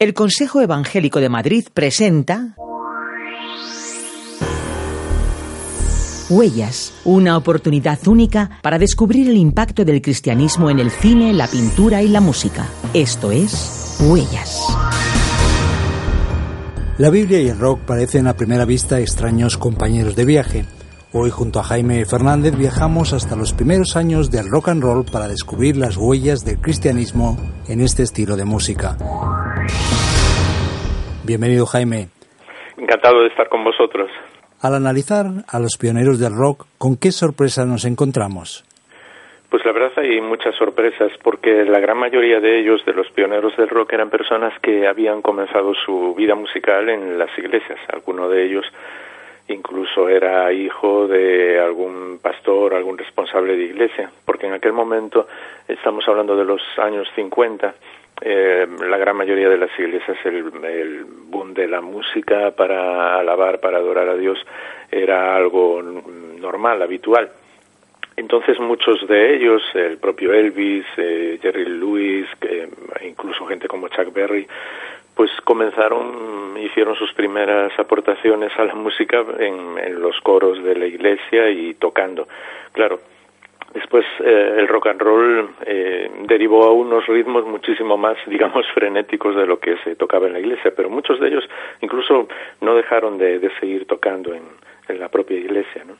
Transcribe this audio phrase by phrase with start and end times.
[0.00, 2.54] el Consejo Evangélico de Madrid presenta
[6.30, 12.00] Huellas, una oportunidad única para descubrir el impacto del cristianismo en el cine, la pintura
[12.02, 12.66] y la música.
[12.94, 14.58] Esto es Huellas.
[16.96, 20.64] La Biblia y el rock parecen a primera vista extraños compañeros de viaje.
[21.12, 25.28] Hoy junto a Jaime Fernández viajamos hasta los primeros años del rock and roll para
[25.28, 27.36] descubrir las huellas del cristianismo
[27.68, 28.96] en este estilo de música.
[31.30, 32.08] Bienvenido Jaime.
[32.76, 34.10] Encantado de estar con vosotros.
[34.60, 38.64] Al analizar a los pioneros del rock, ¿con qué sorpresas nos encontramos?
[39.48, 43.56] Pues la verdad hay muchas sorpresas porque la gran mayoría de ellos, de los pioneros
[43.56, 47.78] del rock, eran personas que habían comenzado su vida musical en las iglesias.
[47.92, 48.66] Alguno de ellos
[49.46, 55.28] incluso era hijo de algún pastor, algún responsable de iglesia, porque en aquel momento,
[55.68, 57.72] estamos hablando de los años 50,
[58.20, 63.78] eh, la gran mayoría de las iglesias el, boom de la música para alabar, para
[63.78, 64.38] adorar a Dios
[64.90, 67.30] era algo normal, habitual.
[68.16, 72.26] Entonces muchos de ellos, el propio Elvis, eh, Jerry Lewis,
[73.02, 74.46] incluso gente como Chuck Berry,
[75.14, 80.86] pues comenzaron, hicieron sus primeras aportaciones a la música en, en los coros de la
[80.86, 82.28] iglesia y tocando.
[82.72, 83.00] Claro,
[83.72, 89.36] Después eh, el rock and roll eh, derivó a unos ritmos muchísimo más, digamos, frenéticos
[89.36, 91.44] de lo que se tocaba en la iglesia, pero muchos de ellos
[91.80, 92.26] incluso
[92.60, 94.42] no dejaron de, de seguir tocando en,
[94.88, 95.84] en, la propia iglesia.
[95.84, 95.94] ¿no?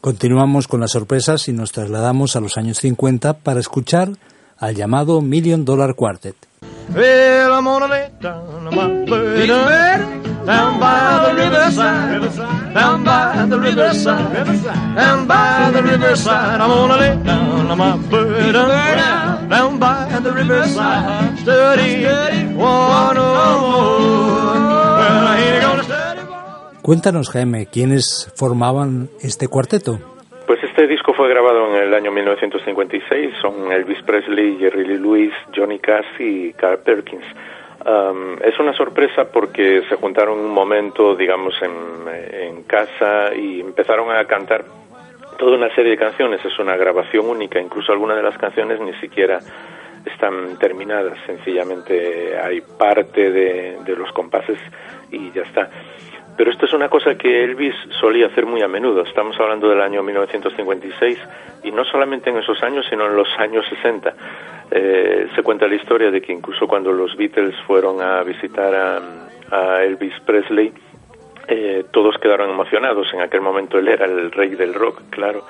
[0.00, 4.08] Continuamos con las sorpresas y nos trasladamos a los años 50 para escuchar
[4.58, 6.49] al llamado Million Dollar Quartet.
[6.92, 9.48] Well, I'm gonna lay down my bed
[10.44, 14.34] down by the riverside, down by the riverside,
[14.96, 16.60] down by the riverside.
[16.60, 18.52] I'm gonna lay down my bed
[19.48, 22.04] down by the riverside, study
[22.56, 23.70] one more.
[24.98, 26.20] Well, I ain't gonna study
[26.82, 30.00] Cuéntanos, Jaime, ¿quiénes formaban este cuarteto?
[30.50, 35.32] Pues este disco fue grabado en el año 1956, son Elvis Presley, Jerry Lee Lewis,
[35.54, 37.24] Johnny Cash y Carl Perkins.
[37.86, 41.70] Um, es una sorpresa porque se juntaron un momento, digamos, en,
[42.32, 44.64] en casa y empezaron a cantar
[45.38, 46.44] toda una serie de canciones.
[46.44, 49.38] Es una grabación única, incluso algunas de las canciones ni siquiera
[50.04, 54.58] están terminadas, sencillamente hay parte de, de los compases
[55.10, 55.70] y ya está.
[56.40, 59.02] Pero esto es una cosa que Elvis solía hacer muy a menudo.
[59.02, 61.18] Estamos hablando del año 1956
[61.64, 64.14] y no solamente en esos años, sino en los años 60.
[64.70, 69.84] Eh, se cuenta la historia de que incluso cuando los Beatles fueron a visitar a,
[69.84, 70.72] Elvis Presley,
[71.46, 73.12] eh, todos quedaron emocionados.
[73.12, 75.44] En aquel momento él era el rey del rock, claro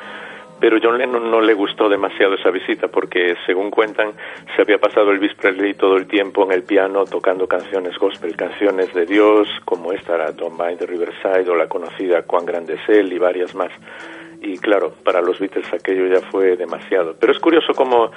[0.61, 4.13] pero John Lennon no le gustó demasiado esa visita porque, según cuentan,
[4.55, 8.93] se había pasado Elvis Presley todo el tiempo en el piano tocando canciones gospel, canciones
[8.93, 12.89] de Dios, como esta, la Don't Mind the Riverside o la conocida Cuán grande es
[12.89, 13.73] él y varias más.
[14.43, 17.15] Y claro, para los Beatles aquello ya fue demasiado.
[17.19, 18.11] Pero es curioso como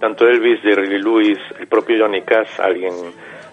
[0.00, 2.94] tanto Elvis, Jerry Lewis, el propio Johnny Cash, alguien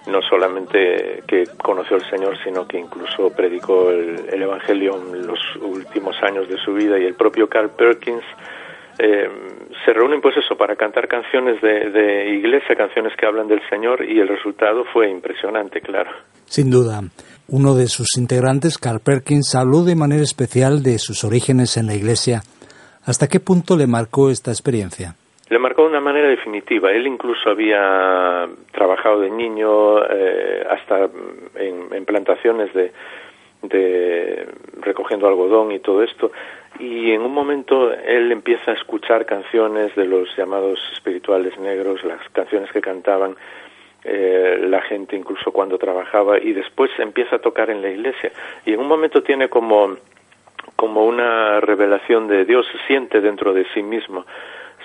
[0.08, 5.40] no solamente que conoció al Señor, sino que incluso predicó el, el, Evangelio en los
[5.62, 8.24] últimos años de su vida y el propio Carl Perkins
[8.98, 9.30] eh,
[9.84, 14.04] se reúnen pues eso para cantar canciones de, de, iglesia, canciones que hablan del Señor
[14.08, 16.12] y el resultado fue impresionante, claro.
[16.46, 17.02] Sin duda.
[17.48, 21.96] Uno de sus integrantes, Carl Perkins, habló de manera especial de sus orígenes en la
[21.96, 22.42] iglesia.
[23.04, 25.16] ¿Hasta qué punto le marcó esta experiencia?
[25.50, 26.92] Le marcó de una manera definitiva.
[26.92, 31.08] Él incluso había trabajado de niño eh, hasta
[31.56, 32.92] en, en plantaciones de,
[33.62, 34.48] de,
[34.82, 36.32] recogiendo algodón y todo esto.
[36.80, 42.28] Y en un momento él empieza a escuchar canciones de los llamados espirituales negros, las
[42.30, 43.36] canciones que cantaban
[44.04, 48.32] eh, la gente incluso cuando trabajaba y después empieza a tocar en la iglesia.
[48.66, 49.96] Y en un momento tiene como
[50.76, 54.26] como una revelación de Dios, siente dentro de sí mismo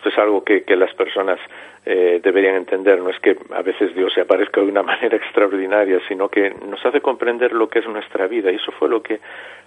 [0.00, 1.38] esto es algo que, las personas
[1.84, 2.98] eh, deberían entender.
[3.00, 6.84] No es que a veces Dios se aparezca de una manera extraordinaria, sino que nos
[6.86, 8.50] hace comprender lo que es nuestra vida.
[8.50, 9.20] Y eso fue lo que,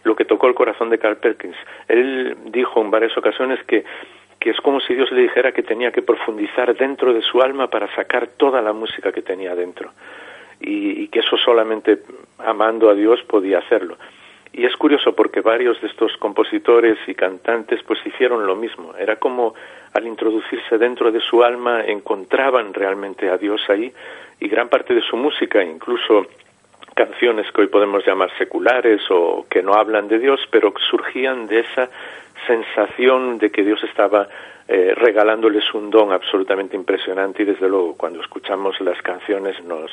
[0.03, 1.55] lo que tocó el corazón de Carl Perkins.
[1.87, 3.83] Él dijo en varias ocasiones que,
[4.39, 7.67] que es como si Dios le dijera que tenía que profundizar dentro de su alma
[7.67, 9.91] para sacar toda la música que tenía dentro.
[10.59, 11.99] Y que eso solamente
[12.39, 13.97] amando a Dios podía hacerlo.
[14.53, 18.93] Y es curioso porque varios de estos compositores y cantantes pues hicieron lo mismo.
[18.95, 19.55] Era como
[19.93, 23.91] al introducirse dentro de su alma encontraban realmente a Dios ahí
[24.39, 26.27] y gran parte de su música, incluso
[26.93, 31.61] canciones que hoy podemos llamar seculares o que no hablan de Dios, pero surgían de
[31.61, 31.89] esa
[32.45, 34.27] sensación de que Dios estaba
[34.67, 39.91] eh, regalándoles un don absolutamente impresionante y desde luego cuando escuchamos las canciones nos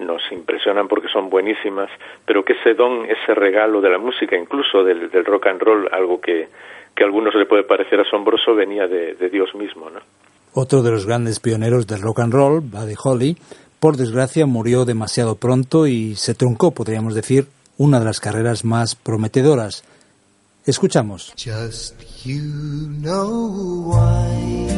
[0.00, 1.90] nos impresionan porque son buenísimas,
[2.26, 6.20] pero que ese don, ese regalo de la música, incluso del, rock and roll, algo
[6.20, 6.48] que,
[6.94, 10.00] que a algunos le puede parecer asombroso, venía de, de Dios mismo, ¿no?
[10.52, 13.36] Otro de los grandes pioneros del rock and roll, Buddy Holly,
[13.78, 17.46] por desgracia murió demasiado pronto y se truncó, podríamos decir,
[17.78, 19.84] una de las carreras más prometedoras.
[20.66, 21.32] Escuchamos.
[21.36, 21.94] Just
[22.24, 22.42] you
[23.00, 24.68] know why,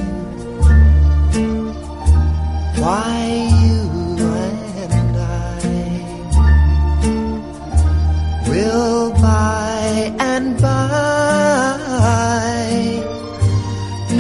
[2.79, 3.62] why
[10.43, 11.79] and buy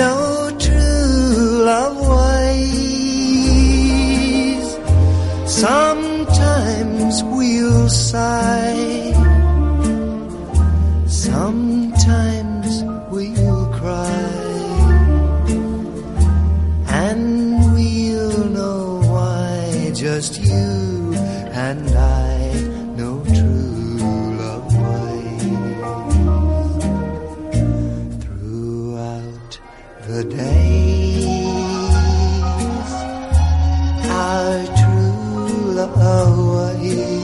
[0.02, 0.16] no
[0.58, 3.06] true love ways.
[5.64, 8.61] Sometimes we'll sigh
[30.08, 31.26] the days
[34.10, 37.22] our true love is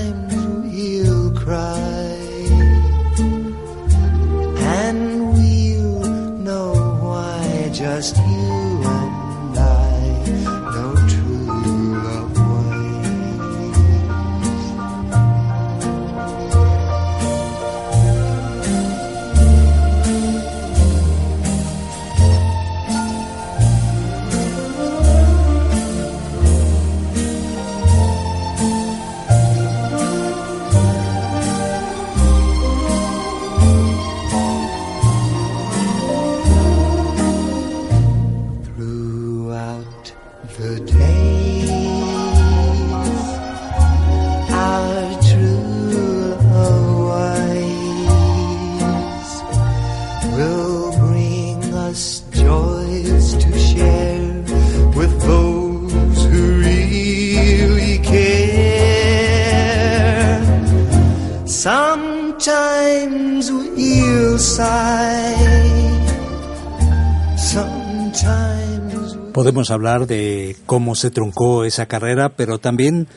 [69.33, 73.07] Podemos hablar de cómo se truncó esa carrera, pero también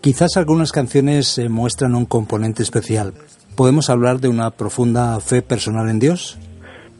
[0.00, 3.12] quizás algunas canciones eh, muestran un componente especial.
[3.56, 6.38] ¿Podemos hablar de una profunda fe personal en Dios?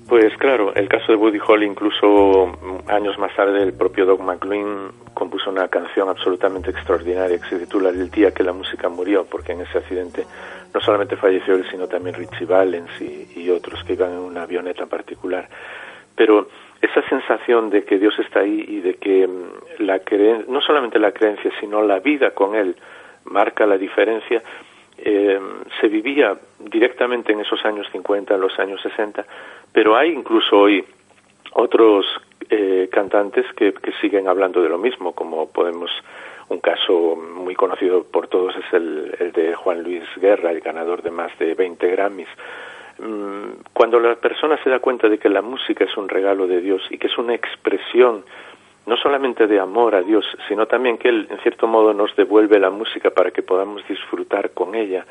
[0.08, 2.52] Pues claro, el caso de Woody Holly, incluso
[2.88, 7.88] años más tarde, el propio Doug McLean compuso una canción absolutamente extraordinaria que se titula
[7.88, 10.26] El día que la música murió, porque en ese accidente
[10.74, 14.86] no solamente falleció él, sino también Richie Valens y, otros que iban en una avioneta
[14.86, 15.48] particular.
[16.14, 16.48] Pero
[16.80, 20.00] esa sensación de que Dios está ahí y de que mm, la
[20.48, 22.76] no solamente la creencia, sino la vida con Él
[23.24, 24.42] marca la diferencia,
[24.98, 25.40] eh,
[25.80, 29.24] se vivía directamente en esos años 50, los años 60,
[29.72, 30.84] pero hay incluso hoy
[31.52, 32.06] otros
[32.50, 35.90] eh, cantantes que, que, siguen hablando de lo mismo, como podemos
[36.48, 41.02] un caso muy conocido por todos es el, el de Juan Luis Guerra, el ganador
[41.02, 42.28] de más de 20 Grammys.
[42.98, 46.60] Mm, cuando la persona se da cuenta de que la música es un regalo de
[46.60, 48.24] Dios y que es una expresión
[48.86, 52.58] no solamente de amor a Dios, sino también que Él, en cierto modo, nos devuelve
[52.58, 55.06] la música para que podamos disfrutar con ella,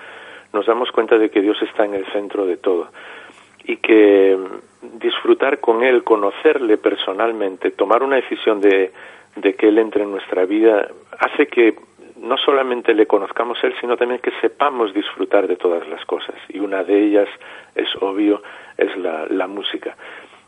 [0.54, 2.90] nos damos cuenta de que Dios está en el centro de todo
[3.64, 8.92] y que mm, disfrutar con Él, conocerle personalmente, tomar una decisión de
[9.36, 10.88] de que Él entre en nuestra vida
[11.20, 11.76] hace que
[12.24, 16.36] no solamente le conozcamos Él, sino también que sepamos disfrutar de todas las cosas.
[16.50, 17.30] Y una de ellas,
[17.76, 18.42] es obvio,
[18.78, 19.96] es la, la música.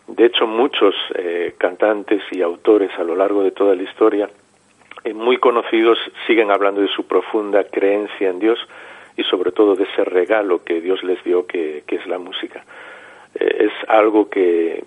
[0.07, 4.29] De hecho, muchos eh, cantantes y autores a lo largo de toda la historia,
[5.03, 8.59] eh, muy conocidos, siguen hablando de su profunda creencia en Dios
[9.17, 12.63] y sobre todo de ese regalo que Dios les dio, que, que es la música.
[13.35, 14.83] Eh, es algo que,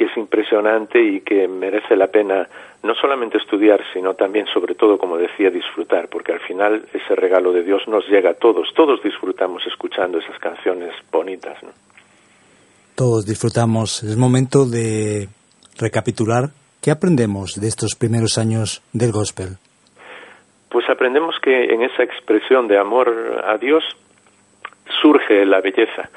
[0.00, 2.48] que es impresionante y que merece la pena
[2.82, 7.52] no solamente estudiar, sino también, sobre todo, como decía, disfrutar, porque al final ese regalo
[7.52, 8.72] de Dios nos llega a todos.
[8.74, 11.58] Todos disfrutamos escuchando esas canciones bonitas.
[12.94, 14.02] Todos disfrutamos.
[14.02, 15.28] Es momento de
[15.78, 16.48] recapitular.
[16.80, 19.58] ¿Qué aprendemos de estos primeros años del gospel?
[20.70, 23.84] Pues aprendemos que en esa expresión de amor a Dios
[25.02, 26.08] surge la belleza.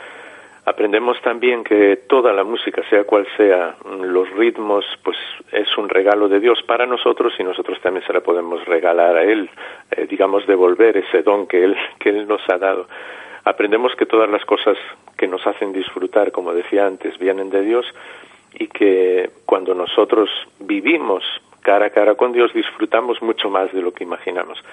[0.65, 5.17] Aprendemos también que toda la música, sea cual sea, los ritmos, pues
[5.51, 9.24] es un regalo de Dios para nosotros y nosotros también se la podemos regalar a
[9.24, 9.50] Él,
[9.91, 12.88] eh, digamos, devolver ese don que Él, que Él nos ha dado.
[13.43, 14.77] Aprendemos que todas las cosas
[15.17, 17.86] que nos hacen disfrutar, como decía antes, vienen de Dios
[18.53, 20.29] y que cuando nosotros
[20.60, 21.25] vivimos
[21.62, 24.63] cara a cara con Dios disfrutamos mucho más de lo que imaginamos.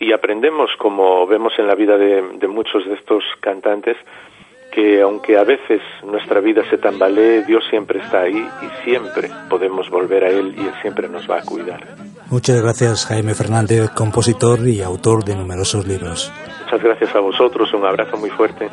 [0.00, 3.96] Y aprendemos, como vemos en la vida de muchos de estos cantantes,
[4.78, 9.90] que aunque a veces nuestra vida se tambalee, Dios siempre está ahí y siempre podemos
[9.90, 11.80] volver a Él y Él siempre nos va a cuidar.
[12.30, 16.32] Muchas gracias Jaime Fernández, compositor y autor de numerosos libros.
[16.64, 18.68] Muchas gracias a vosotros, un abrazo muy fuerte.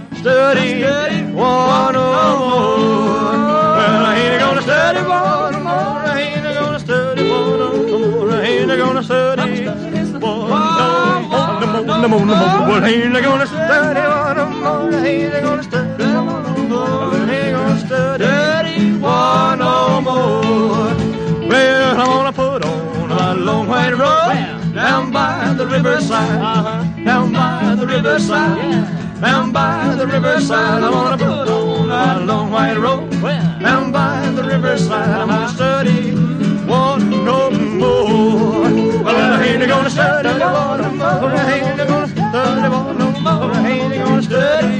[24.96, 25.76] Down by the uh-huh.
[25.76, 30.84] riverside, down by the riverside, down by the riverside.
[30.84, 33.12] I'm gonna put on my long white robe
[33.60, 35.10] down by the riverside.
[35.10, 36.12] I'm gonna study
[36.66, 39.04] one no more.
[39.04, 41.30] Well, I ain't gonna study one more.
[41.30, 43.52] I ain't gonna study one no more.
[43.52, 44.80] I ain't gonna study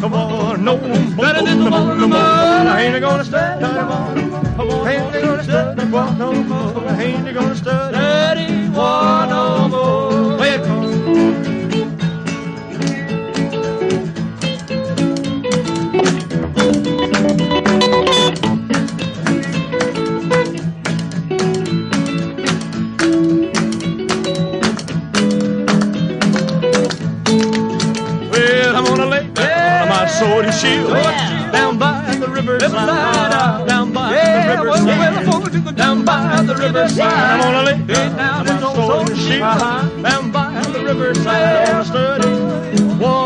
[0.00, 0.35] come on
[0.66, 1.24] no more.
[1.24, 2.18] Better than the one no more.
[2.18, 4.86] I ain't gonna study one.
[4.86, 6.88] I ain't gonna study one no more.
[6.90, 9.65] I ain't gonna study one no more.
[30.18, 30.90] Sword and shield.
[31.52, 32.72] Down by the riverside,
[33.68, 34.12] down by
[34.56, 37.12] the riverside, down by the riverside.
[37.12, 40.02] I'm gonna lay down my sword and shield.
[40.02, 41.68] down by the riverside.
[41.68, 43.25] I'm gonna study